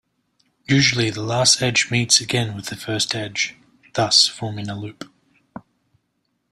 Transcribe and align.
Usually 0.67 1.11
the 1.11 1.21
last 1.21 1.61
edge 1.61 1.91
meets 1.91 2.19
again 2.19 2.55
with 2.55 2.69
the 2.69 2.75
first 2.75 3.13
edge, 3.13 3.55
thus 3.93 4.27
forming 4.27 4.67
a 4.67 4.73
loop. 4.73 5.03